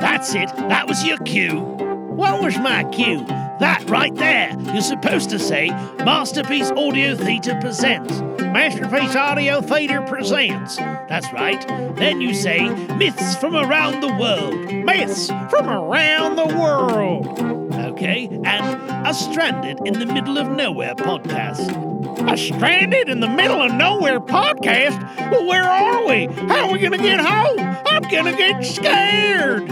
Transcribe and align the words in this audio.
That's 0.00 0.34
it. 0.34 0.54
That 0.68 0.84
was 0.86 1.02
your 1.04 1.16
cue. 1.20 1.60
What 1.60 2.42
was 2.42 2.58
my 2.58 2.84
cue? 2.92 3.24
That 3.58 3.88
right 3.88 4.14
there. 4.16 4.54
You're 4.74 4.82
supposed 4.82 5.30
to 5.30 5.38
say 5.38 5.70
Masterpiece 6.04 6.70
Audio 6.72 7.16
Theatre 7.16 7.56
presents. 7.58 8.20
Masterpiece 8.42 9.16
Audio 9.16 9.62
Theatre 9.62 10.02
presents. 10.02 10.76
That's 10.76 11.32
right. 11.32 11.66
Then 11.96 12.20
you 12.20 12.34
say 12.34 12.68
Myths 12.96 13.34
from 13.36 13.56
Around 13.56 14.02
the 14.02 14.14
World. 14.14 14.84
Myths 14.84 15.28
from 15.48 15.70
Around 15.70 16.36
the 16.36 16.54
World. 16.54 17.57
Okay, 17.98 18.28
and 18.44 19.06
a 19.08 19.12
Stranded 19.12 19.80
in 19.84 19.94
the 19.94 20.06
Middle 20.06 20.38
of 20.38 20.48
Nowhere 20.48 20.94
podcast. 20.94 22.32
A 22.32 22.36
Stranded 22.36 23.08
in 23.08 23.18
the 23.18 23.26
Middle 23.26 23.60
of 23.60 23.74
Nowhere 23.74 24.20
podcast? 24.20 25.02
Well, 25.32 25.44
where 25.44 25.64
are 25.64 26.06
we? 26.06 26.26
How 26.46 26.68
are 26.68 26.72
we 26.72 26.78
gonna 26.78 26.96
get 26.96 27.18
home? 27.18 27.58
I'm 27.58 28.02
gonna 28.02 28.36
get 28.36 28.64
scared. 28.64 29.68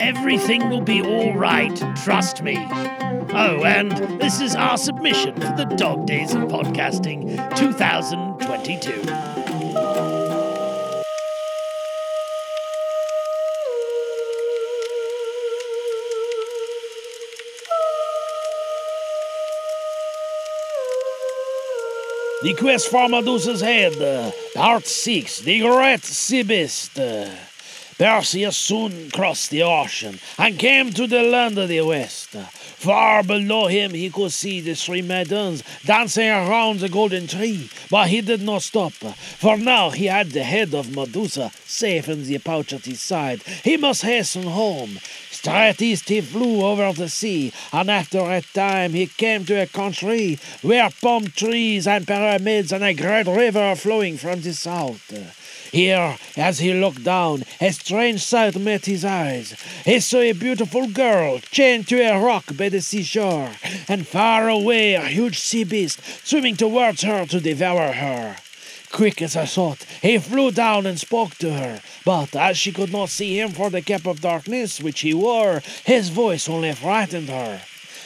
Everything 0.00 0.68
will 0.68 0.80
be 0.80 1.00
all 1.00 1.32
right, 1.34 1.80
trust 1.94 2.42
me. 2.42 2.56
Oh, 2.58 3.62
and 3.64 3.92
this 4.20 4.40
is 4.40 4.56
our 4.56 4.76
submission 4.76 5.36
for 5.36 5.54
the 5.56 5.72
Dog 5.76 6.06
Days 6.06 6.34
of 6.34 6.48
Podcasting 6.48 7.36
2022. 7.54 9.89
The 22.42 22.54
quest 22.54 22.88
for 22.88 23.06
Medusa's 23.06 23.60
head, 23.60 24.00
uh, 24.00 24.30
part 24.54 24.86
6, 24.86 25.40
the 25.40 25.60
great 25.60 26.02
sea 26.02 26.42
beast. 26.42 26.98
Uh, 26.98 27.28
Perseus 27.98 28.56
soon 28.56 29.10
crossed 29.10 29.50
the 29.50 29.62
ocean 29.62 30.18
and 30.38 30.58
came 30.58 30.90
to 30.90 31.06
the 31.06 31.22
land 31.22 31.58
of 31.58 31.68
the 31.68 31.82
west. 31.82 32.34
Far 32.80 33.22
below 33.22 33.66
him 33.66 33.92
he 33.92 34.08
could 34.08 34.32
see 34.32 34.62
the 34.62 34.74
three 34.74 35.02
maidens 35.02 35.62
dancing 35.84 36.30
around 36.30 36.80
the 36.80 36.88
golden 36.88 37.26
tree, 37.26 37.68
but 37.90 38.08
he 38.08 38.22
did 38.22 38.40
not 38.40 38.62
stop, 38.62 38.94
for 38.94 39.58
now 39.58 39.90
he 39.90 40.06
had 40.06 40.30
the 40.30 40.42
head 40.42 40.72
of 40.72 40.96
Medusa 40.96 41.52
safe 41.66 42.08
in 42.08 42.24
the 42.24 42.38
pouch 42.38 42.72
at 42.72 42.86
his 42.86 43.02
side. 43.02 43.42
He 43.64 43.76
must 43.76 44.00
hasten 44.00 44.44
home. 44.44 44.98
Straight 45.30 45.82
east 45.82 46.08
he 46.08 46.22
flew 46.22 46.64
over 46.64 46.90
the 46.94 47.10
sea, 47.10 47.52
and 47.70 47.90
after 47.90 48.20
a 48.20 48.40
time 48.40 48.94
he 48.94 49.06
came 49.08 49.44
to 49.44 49.60
a 49.60 49.66
country 49.66 50.38
where 50.62 50.88
palm 51.02 51.26
trees 51.26 51.86
and 51.86 52.06
pyramids 52.06 52.72
and 52.72 52.82
a 52.82 52.94
great 52.94 53.26
river 53.26 53.74
flowing 53.76 54.16
from 54.16 54.40
the 54.40 54.54
south. 54.54 55.12
Here, 55.72 56.16
as 56.36 56.58
he 56.58 56.74
looked 56.74 57.04
down, 57.04 57.44
a 57.60 57.72
strange 57.72 58.22
sight 58.22 58.56
met 58.58 58.86
his 58.86 59.04
eyes. 59.04 59.54
He 59.84 60.00
saw 60.00 60.18
a 60.18 60.32
beautiful 60.32 60.88
girl 60.88 61.38
chained 61.50 61.86
to 61.88 62.00
a 62.00 62.18
rock 62.18 62.56
by 62.56 62.70
the 62.70 62.80
seashore, 62.80 63.52
and 63.88 64.06
far 64.06 64.48
away 64.48 64.94
a 64.94 65.06
huge 65.06 65.38
sea 65.38 65.64
beast 65.64 66.00
swimming 66.24 66.56
towards 66.56 67.02
her 67.02 67.24
to 67.26 67.40
devour 67.40 67.92
her. 67.92 68.36
Quick 68.90 69.22
as 69.22 69.36
a 69.36 69.46
thought, 69.46 69.86
he 70.02 70.18
flew 70.18 70.50
down 70.50 70.86
and 70.86 70.98
spoke 70.98 71.36
to 71.36 71.52
her, 71.52 71.80
but 72.04 72.34
as 72.34 72.58
she 72.58 72.72
could 72.72 72.90
not 72.90 73.08
see 73.08 73.38
him 73.38 73.50
for 73.50 73.70
the 73.70 73.80
cap 73.82 74.06
of 74.06 74.20
darkness 74.20 74.80
which 74.80 75.00
he 75.00 75.14
wore, 75.14 75.62
his 75.84 76.08
voice 76.08 76.48
only 76.48 76.72
frightened 76.72 77.28
her. 77.28 77.60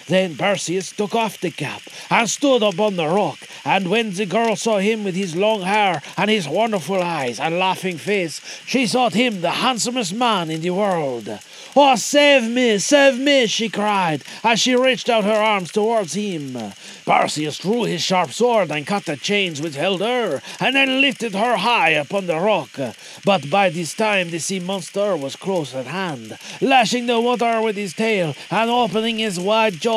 Then 0.06 0.36
Perseus 0.36 0.92
took 0.92 1.14
off 1.14 1.40
the 1.40 1.50
cap 1.50 1.80
and 2.10 2.28
stood 2.28 2.62
upon 2.62 2.96
the 2.96 3.08
rock, 3.08 3.38
and 3.64 3.88
when 3.88 4.12
the 4.12 4.26
girl 4.26 4.54
saw 4.54 4.78
him 4.78 5.02
with 5.02 5.14
his 5.14 5.34
long 5.34 5.62
hair 5.62 6.02
and 6.18 6.28
his 6.28 6.46
wonderful 6.46 7.02
eyes 7.02 7.40
and 7.40 7.58
laughing 7.58 7.96
face, 7.96 8.40
she 8.66 8.86
thought 8.86 9.14
him 9.14 9.40
the 9.40 9.50
handsomest 9.50 10.12
man 10.12 10.50
in 10.50 10.60
the 10.60 10.70
world. 10.70 11.38
Oh, 11.76 11.96
save 11.96 12.48
me, 12.50 12.78
save 12.78 13.18
me, 13.18 13.46
she 13.46 13.68
cried, 13.68 14.22
as 14.44 14.60
she 14.60 14.76
reached 14.76 15.08
out 15.08 15.24
her 15.24 15.32
arms 15.32 15.72
towards 15.72 16.14
him. 16.14 16.56
Perseus 17.04 17.58
drew 17.58 17.84
his 17.84 18.02
sharp 18.02 18.30
sword 18.30 18.70
and 18.70 18.86
cut 18.86 19.06
the 19.06 19.16
chains 19.16 19.60
which 19.60 19.74
held 19.74 20.00
her, 20.00 20.40
and 20.60 20.76
then 20.76 21.00
lifted 21.00 21.34
her 21.34 21.56
high 21.56 21.90
upon 21.90 22.26
the 22.26 22.38
rock. 22.38 22.78
But 23.24 23.50
by 23.50 23.70
this 23.70 23.94
time 23.94 24.30
the 24.30 24.38
sea 24.38 24.60
monster 24.60 25.16
was 25.16 25.34
close 25.34 25.74
at 25.74 25.86
hand, 25.86 26.38
lashing 26.60 27.06
the 27.06 27.20
water 27.20 27.60
with 27.60 27.76
his 27.76 27.94
tail 27.94 28.34
and 28.50 28.70
opening 28.70 29.18
his 29.18 29.40
wide 29.40 29.80
jaws 29.80 29.93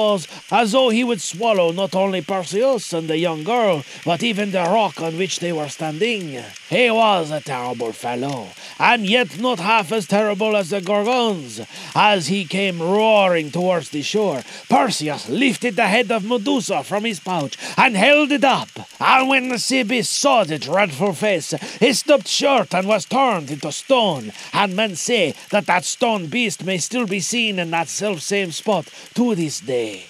as 0.51 0.71
though 0.71 0.89
he 0.89 1.03
would 1.03 1.21
swallow 1.21 1.71
not 1.71 1.95
only 1.95 2.21
Perseus 2.21 2.93
and 2.93 3.07
the 3.09 3.17
young 3.17 3.43
girl, 3.43 3.83
but 4.05 4.23
even 4.23 4.51
the 4.51 4.63
rock 4.63 5.01
on 5.01 5.17
which 5.17 5.39
they 5.39 5.51
were 5.51 5.69
standing. 5.69 6.43
He 6.69 6.91
was 6.91 7.31
a 7.31 7.41
terrible 7.41 7.93
fellow, 7.93 8.47
and 8.79 9.05
yet 9.05 9.39
not 9.39 9.59
half 9.59 9.91
as 9.91 10.07
terrible 10.07 10.55
as 10.55 10.69
the 10.69 10.81
Gorgons. 10.81 11.65
As 11.95 12.27
he 12.27 12.45
came 12.45 12.81
roaring 12.81 13.51
towards 13.51 13.89
the 13.89 14.01
shore, 14.01 14.41
Perseus 14.69 15.29
lifted 15.29 15.75
the 15.75 15.87
head 15.87 16.11
of 16.11 16.25
Medusa 16.25 16.83
from 16.83 17.05
his 17.05 17.19
pouch 17.19 17.57
and 17.77 17.95
held 17.95 18.31
it 18.31 18.43
up. 18.43 18.69
And 18.99 19.29
when 19.29 19.49
beast 19.49 20.13
saw 20.13 20.43
the 20.43 20.59
dreadful 20.59 21.13
face, 21.13 21.51
he 21.79 21.93
stopped 21.93 22.27
short 22.27 22.73
and 22.73 22.87
was 22.87 23.05
turned 23.05 23.51
into 23.51 23.71
stone. 23.71 24.31
And 24.53 24.75
men 24.75 24.95
say 24.95 25.33
that 25.51 25.65
that 25.67 25.85
stone 25.85 26.27
beast 26.27 26.63
may 26.63 26.77
still 26.77 27.05
be 27.05 27.19
seen 27.19 27.59
in 27.59 27.71
that 27.71 27.87
self 27.87 28.21
same 28.21 28.51
spot 28.51 28.87
to 29.15 29.35
this 29.35 29.59
day. 29.59 30.05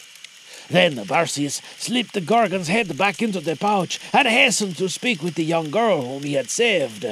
Then 0.70 1.06
Perseus 1.06 1.62
slipped 1.78 2.14
the 2.14 2.22
Gorgon's 2.22 2.68
head 2.68 2.98
back 2.98 3.22
into 3.22 3.40
the 3.40 3.56
pouch 3.56 4.00
and 4.12 4.28
hastened 4.28 4.78
to 4.78 4.90
speak 4.90 5.24
with 5.24 5.36
the 5.36 5.46
young 5.46 5.72
girl 5.72 6.02
whom 6.02 6.24
he 6.24 6.34
had 6.34 6.50
saved. 6.50 7.06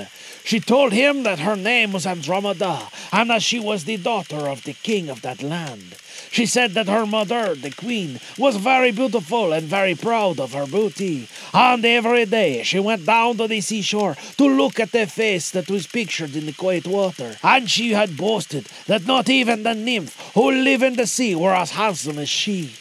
She 0.43 0.59
told 0.59 0.93
him 0.93 1.23
that 1.23 1.39
her 1.39 1.55
name 1.55 1.93
was 1.93 2.05
Andromeda, 2.05 2.89
and 3.11 3.29
that 3.29 3.41
she 3.41 3.59
was 3.59 3.85
the 3.85 3.97
daughter 3.97 4.47
of 4.47 4.63
the 4.63 4.73
king 4.73 5.09
of 5.09 5.21
that 5.23 5.41
land. 5.41 5.95
She 6.29 6.45
said 6.45 6.73
that 6.73 6.87
her 6.87 7.05
mother, 7.05 7.55
the 7.55 7.71
queen, 7.71 8.19
was 8.37 8.57
very 8.57 8.91
beautiful 8.91 9.53
and 9.53 9.63
very 9.63 9.95
proud 9.95 10.39
of 10.39 10.53
her 10.53 10.67
beauty, 10.67 11.27
and 11.53 11.83
every 11.83 12.25
day 12.25 12.61
she 12.61 12.79
went 12.79 13.05
down 13.05 13.37
to 13.37 13.47
the 13.47 13.61
seashore 13.61 14.15
to 14.37 14.45
look 14.47 14.79
at 14.79 14.91
the 14.91 15.07
face 15.07 15.49
that 15.51 15.69
was 15.69 15.87
pictured 15.87 16.35
in 16.35 16.45
the 16.45 16.53
quiet 16.53 16.85
water, 16.85 17.37
and 17.41 17.69
she 17.69 17.91
had 17.91 18.17
boasted 18.17 18.67
that 18.85 19.07
not 19.07 19.29
even 19.29 19.63
the 19.63 19.73
nymph 19.73 20.15
who 20.33 20.51
live 20.51 20.83
in 20.83 20.95
the 20.95 21.07
sea 21.07 21.33
were 21.35 21.55
as 21.55 21.71
handsome 21.71 22.19
as 22.19 22.29
she. 22.29 22.71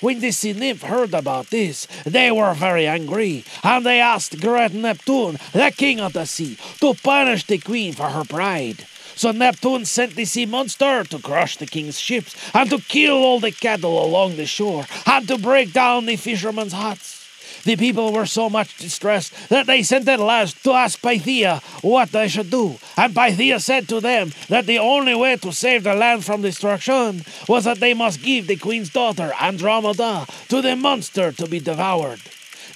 When 0.00 0.20
the 0.20 0.30
sea 0.30 0.52
nymph 0.52 0.82
heard 0.82 1.14
about 1.14 1.50
this, 1.50 1.86
they 2.04 2.30
were 2.30 2.52
very 2.54 2.86
angry, 2.86 3.44
and 3.62 3.84
they 3.84 4.00
asked 4.00 4.40
great 4.40 4.74
Neptune, 4.74 5.38
the 5.52 5.72
king 5.74 6.00
of 6.00 6.12
the 6.12 6.26
sea, 6.26 6.58
to 6.80 6.94
punish 6.94 7.46
the 7.46 7.58
queen 7.58 7.94
for 7.94 8.10
her 8.10 8.24
pride. 8.24 8.86
So 9.14 9.32
Neptune 9.32 9.86
sent 9.86 10.14
the 10.14 10.26
sea 10.26 10.44
monster 10.44 11.02
to 11.04 11.18
crush 11.18 11.56
the 11.56 11.66
king's 11.66 11.98
ships, 11.98 12.36
and 12.52 12.68
to 12.68 12.78
kill 12.78 13.16
all 13.16 13.40
the 13.40 13.52
cattle 13.52 14.04
along 14.04 14.36
the 14.36 14.44
shore, 14.44 14.84
and 15.06 15.26
to 15.28 15.38
break 15.38 15.72
down 15.72 16.04
the 16.04 16.16
fishermen's 16.16 16.74
huts. 16.74 17.15
The 17.64 17.76
people 17.76 18.12
were 18.12 18.26
so 18.26 18.48
much 18.48 18.76
distressed 18.76 19.32
that 19.48 19.66
they 19.66 19.82
sent 19.82 20.08
at 20.08 20.20
last 20.20 20.62
to 20.64 20.72
ask 20.72 21.00
Pythia 21.00 21.60
what 21.82 22.12
they 22.12 22.28
should 22.28 22.50
do. 22.50 22.78
And 22.96 23.14
Pythia 23.14 23.60
said 23.60 23.88
to 23.88 24.00
them 24.00 24.32
that 24.48 24.66
the 24.66 24.78
only 24.78 25.14
way 25.14 25.36
to 25.36 25.52
save 25.52 25.84
the 25.84 25.94
land 25.94 26.24
from 26.24 26.42
destruction 26.42 27.24
was 27.48 27.64
that 27.64 27.80
they 27.80 27.94
must 27.94 28.22
give 28.22 28.46
the 28.46 28.56
queen's 28.56 28.90
daughter, 28.90 29.32
Andromeda, 29.40 30.26
to 30.48 30.62
the 30.62 30.76
monster 30.76 31.32
to 31.32 31.46
be 31.46 31.60
devoured. 31.60 32.20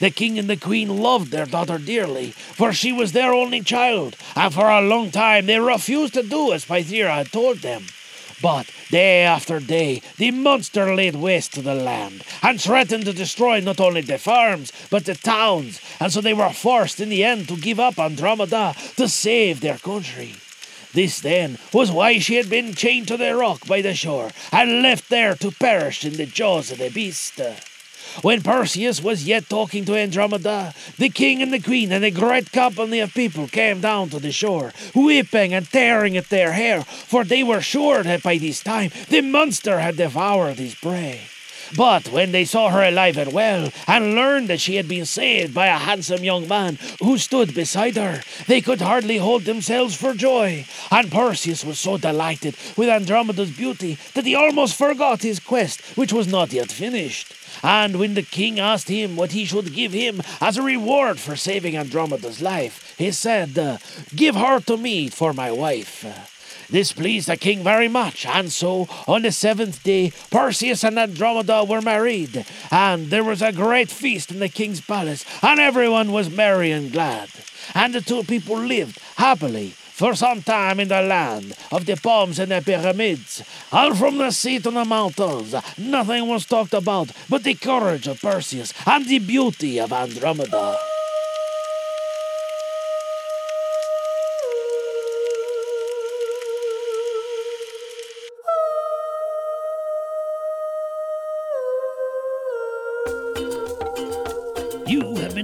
The 0.00 0.10
king 0.10 0.38
and 0.38 0.48
the 0.48 0.56
queen 0.56 0.88
loved 0.88 1.30
their 1.30 1.44
daughter 1.44 1.76
dearly, 1.76 2.30
for 2.30 2.72
she 2.72 2.90
was 2.90 3.12
their 3.12 3.34
only 3.34 3.60
child, 3.60 4.16
and 4.34 4.52
for 4.52 4.70
a 4.70 4.80
long 4.80 5.10
time 5.10 5.44
they 5.46 5.60
refused 5.60 6.14
to 6.14 6.22
do 6.22 6.52
as 6.52 6.64
Pythia 6.64 7.10
had 7.10 7.30
told 7.30 7.58
them. 7.58 7.84
But 8.42 8.70
day 8.90 9.22
after 9.22 9.60
day, 9.60 10.00
the 10.16 10.30
monster 10.30 10.94
laid 10.94 11.16
waste 11.16 11.54
to 11.54 11.62
the 11.62 11.74
land 11.74 12.24
and 12.42 12.60
threatened 12.60 13.04
to 13.04 13.12
destroy 13.12 13.60
not 13.60 13.80
only 13.80 14.00
the 14.00 14.18
farms, 14.18 14.72
but 14.88 15.04
the 15.04 15.14
towns, 15.14 15.80
and 16.00 16.12
so 16.12 16.20
they 16.20 16.32
were 16.32 16.50
forced 16.50 17.00
in 17.00 17.10
the 17.10 17.24
end 17.24 17.48
to 17.48 17.56
give 17.56 17.78
up 17.78 17.98
Andromeda 17.98 18.74
to 18.96 19.08
save 19.08 19.60
their 19.60 19.78
country. 19.78 20.34
This, 20.92 21.20
then, 21.20 21.58
was 21.72 21.92
why 21.92 22.18
she 22.18 22.34
had 22.34 22.50
been 22.50 22.74
chained 22.74 23.08
to 23.08 23.16
the 23.16 23.34
rock 23.36 23.66
by 23.66 23.80
the 23.80 23.94
shore 23.94 24.30
and 24.50 24.82
left 24.82 25.08
there 25.08 25.36
to 25.36 25.52
perish 25.52 26.04
in 26.04 26.14
the 26.14 26.26
jaws 26.26 26.72
of 26.72 26.78
the 26.78 26.88
beast. 26.88 27.40
When 28.22 28.42
Perseus 28.42 29.02
was 29.02 29.26
yet 29.26 29.48
talking 29.48 29.84
to 29.86 29.96
Andromeda, 29.96 30.74
the 30.98 31.08
king 31.08 31.42
and 31.42 31.52
the 31.52 31.60
queen 31.60 31.92
and 31.92 32.04
a 32.04 32.10
great 32.10 32.52
company 32.52 33.00
of 33.00 33.14
people 33.14 33.48
came 33.48 33.80
down 33.80 34.10
to 34.10 34.18
the 34.18 34.32
shore, 34.32 34.72
weeping 34.94 35.54
and 35.54 35.70
tearing 35.70 36.16
at 36.16 36.28
their 36.28 36.52
hair, 36.52 36.82
for 36.82 37.24
they 37.24 37.42
were 37.42 37.60
sure 37.60 38.02
that 38.02 38.22
by 38.22 38.36
this 38.38 38.62
time 38.62 38.90
the 39.08 39.20
monster 39.20 39.80
had 39.80 39.96
devoured 39.96 40.58
his 40.58 40.74
prey. 40.74 41.20
But 41.76 42.08
when 42.08 42.32
they 42.32 42.44
saw 42.44 42.70
her 42.70 42.82
alive 42.82 43.16
and 43.16 43.32
well, 43.32 43.70
and 43.86 44.14
learned 44.14 44.48
that 44.48 44.60
she 44.60 44.76
had 44.76 44.88
been 44.88 45.06
saved 45.06 45.54
by 45.54 45.66
a 45.66 45.78
handsome 45.78 46.24
young 46.24 46.48
man 46.48 46.78
who 47.00 47.16
stood 47.16 47.54
beside 47.54 47.96
her, 47.96 48.22
they 48.48 48.60
could 48.60 48.80
hardly 48.80 49.18
hold 49.18 49.44
themselves 49.44 49.94
for 49.94 50.14
joy. 50.14 50.66
And 50.90 51.12
Perseus 51.12 51.64
was 51.64 51.78
so 51.78 51.96
delighted 51.96 52.56
with 52.76 52.88
Andromeda's 52.88 53.56
beauty 53.56 53.98
that 54.14 54.26
he 54.26 54.34
almost 54.34 54.76
forgot 54.76 55.22
his 55.22 55.38
quest, 55.38 55.80
which 55.96 56.12
was 56.12 56.26
not 56.26 56.52
yet 56.52 56.72
finished. 56.72 57.34
And 57.62 57.98
when 57.98 58.14
the 58.14 58.22
king 58.22 58.58
asked 58.58 58.88
him 58.88 59.16
what 59.16 59.32
he 59.32 59.44
should 59.44 59.74
give 59.74 59.92
him 59.92 60.22
as 60.40 60.56
a 60.56 60.62
reward 60.62 61.18
for 61.18 61.36
saving 61.36 61.76
Andromeda's 61.76 62.40
life, 62.40 62.94
he 62.96 63.10
said, 63.10 63.58
uh, 63.58 63.78
Give 64.14 64.36
her 64.36 64.60
to 64.60 64.76
me 64.76 65.08
for 65.08 65.32
my 65.32 65.50
wife. 65.50 66.04
This 66.70 66.92
pleased 66.92 67.28
the 67.28 67.36
king 67.36 67.64
very 67.64 67.88
much, 67.88 68.24
and 68.24 68.52
so 68.52 68.86
on 69.08 69.22
the 69.22 69.32
seventh 69.32 69.82
day 69.82 70.12
Perseus 70.30 70.84
and 70.84 70.98
Andromeda 70.98 71.64
were 71.64 71.82
married, 71.82 72.46
and 72.70 73.10
there 73.10 73.24
was 73.24 73.42
a 73.42 73.52
great 73.52 73.90
feast 73.90 74.30
in 74.30 74.38
the 74.38 74.48
king's 74.48 74.80
palace, 74.80 75.24
and 75.42 75.58
everyone 75.58 76.12
was 76.12 76.30
merry 76.30 76.70
and 76.70 76.92
glad. 76.92 77.28
And 77.74 77.92
the 77.92 78.00
two 78.00 78.22
people 78.22 78.56
lived 78.56 79.00
happily 79.16 79.74
for 80.00 80.14
some 80.14 80.40
time 80.40 80.80
in 80.80 80.88
the 80.88 81.02
land 81.02 81.52
of 81.70 81.84
the 81.84 81.94
palms 81.94 82.38
and 82.38 82.50
the 82.50 82.62
pyramids. 82.62 83.44
And 83.70 83.94
from 83.98 84.16
the 84.16 84.30
sea 84.30 84.58
to 84.58 84.70
the 84.70 84.84
mountains, 84.86 85.54
nothing 85.76 86.26
was 86.26 86.46
talked 86.46 86.72
about 86.72 87.12
but 87.28 87.44
the 87.44 87.52
courage 87.52 88.06
of 88.08 88.18
Perseus 88.18 88.72
and 88.86 89.04
the 89.04 89.18
beauty 89.18 89.78
of 89.78 89.92
Andromeda. 89.92 90.89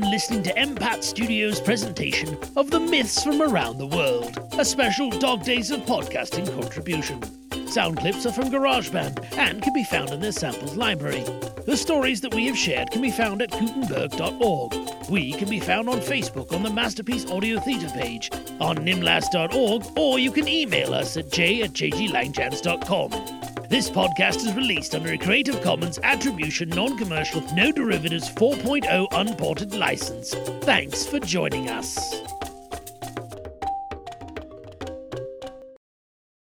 Been 0.00 0.10
listening 0.10 0.42
to 0.42 0.52
MPAT 0.52 1.02
Studios' 1.02 1.58
presentation 1.58 2.36
of 2.54 2.70
the 2.70 2.78
myths 2.78 3.22
from 3.22 3.40
around 3.40 3.78
the 3.78 3.86
world, 3.86 4.38
a 4.58 4.64
special 4.64 5.08
Dog 5.08 5.42
Days 5.42 5.70
of 5.70 5.80
Podcasting 5.86 6.52
contribution. 6.60 7.22
Sound 7.66 7.96
clips 7.96 8.26
are 8.26 8.32
from 8.32 8.50
GarageBand 8.50 9.38
and 9.38 9.62
can 9.62 9.72
be 9.72 9.84
found 9.84 10.10
in 10.10 10.20
their 10.20 10.32
samples 10.32 10.76
library. 10.76 11.24
The 11.64 11.78
stories 11.78 12.20
that 12.20 12.34
we 12.34 12.44
have 12.46 12.58
shared 12.58 12.90
can 12.90 13.00
be 13.00 13.10
found 13.10 13.40
at 13.40 13.50
gutenberg.org. 13.52 15.08
We 15.08 15.32
can 15.32 15.48
be 15.48 15.60
found 15.60 15.88
on 15.88 16.00
Facebook 16.00 16.52
on 16.52 16.62
the 16.62 16.68
Masterpiece 16.70 17.30
Audio 17.30 17.58
Theatre 17.60 17.88
page, 17.88 18.30
on 18.60 18.76
nimlas.org, 18.76 19.98
or 19.98 20.18
you 20.18 20.30
can 20.30 20.46
email 20.46 20.92
us 20.92 21.16
at 21.16 21.32
j 21.32 21.62
at 21.62 21.72
jglangchance.com. 21.72 23.45
This 23.68 23.90
podcast 23.90 24.36
is 24.46 24.54
released 24.54 24.94
under 24.94 25.12
a 25.12 25.18
Creative 25.18 25.60
Commons 25.60 25.98
Attribution 26.04 26.68
Non 26.68 26.96
Commercial 26.96 27.40
No 27.52 27.72
Derivatives 27.72 28.28
4.0 28.30 29.08
Unported 29.10 29.74
license. 29.74 30.34
Thanks 30.62 31.04
for 31.04 31.18
joining 31.18 31.68
us. 31.68 32.35